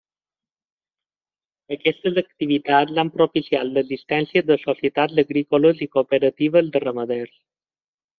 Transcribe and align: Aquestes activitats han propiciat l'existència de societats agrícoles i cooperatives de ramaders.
Aquestes 1.75 2.15
activitats 2.21 2.97
han 3.03 3.11
propiciat 3.17 3.69
l'existència 3.75 4.43
de 4.47 4.57
societats 4.63 5.21
agrícoles 5.25 5.85
i 5.87 5.89
cooperatives 5.97 6.73
de 6.77 6.83
ramaders. 6.87 7.37